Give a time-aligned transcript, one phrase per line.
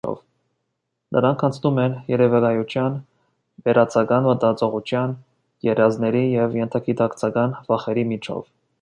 [1.17, 2.97] Նրանք անցնում են երևակայության,
[3.69, 5.15] վերացական մտածողության,
[5.71, 8.47] երազների և ենթագիտակցական վախերի միջով։